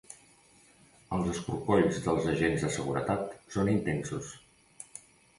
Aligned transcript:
Els 1.17 1.27
escorcolls 1.33 1.99
dels 2.05 2.29
agents 2.31 2.65
de 2.67 2.71
seguretat 2.77 3.35
són 3.57 3.69
intensos. 3.75 4.33